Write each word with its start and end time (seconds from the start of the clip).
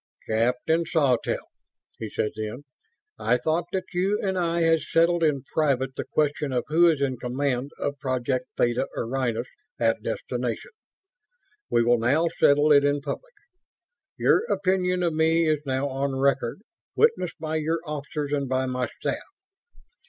"Captain 0.25 0.83
Sawtelle," 0.83 1.51
he 1.99 2.09
said 2.09 2.31
then, 2.35 2.63
"I 3.19 3.37
thought 3.37 3.65
that 3.71 3.83
you 3.93 4.19
and 4.19 4.35
I 4.35 4.61
had 4.61 4.81
settled 4.81 5.21
in 5.23 5.43
private 5.53 5.95
the 5.95 6.05
question 6.05 6.51
or 6.51 6.63
who 6.69 6.89
is 6.89 6.99
in 7.03 7.17
command 7.17 7.69
of 7.77 7.99
Project 7.99 8.47
Theta 8.57 8.87
Orionis 8.97 9.45
at 9.79 10.01
destination. 10.01 10.71
We 11.69 11.83
will 11.83 11.99
now 11.99 12.29
settle 12.39 12.71
it 12.71 12.83
in 12.83 13.01
public. 13.01 13.35
Your 14.17 14.43
opinion 14.51 15.03
of 15.03 15.13
me 15.13 15.45
is 15.45 15.59
now 15.67 15.87
on 15.89 16.15
record, 16.15 16.61
witnessed 16.95 17.37
by 17.39 17.57
your 17.57 17.79
officers 17.85 18.33
and 18.33 18.49
by 18.49 18.65
my 18.65 18.87
staff. 18.99 19.21